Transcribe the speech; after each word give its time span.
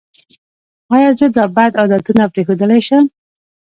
ایا 0.93 1.09
زه 1.19 1.27
دا 1.35 1.45
بد 1.55 1.71
عادتونه 1.79 2.23
پریښودلی 2.33 2.81
شم؟ 2.87 3.03